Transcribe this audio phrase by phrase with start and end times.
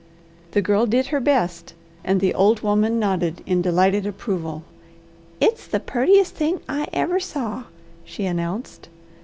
[0.53, 4.63] The Girl did her best, and the old woman nodded in delighted approval.
[5.39, 7.65] "It's the purtiest thing I ever saw,"
[8.03, 8.89] she announced.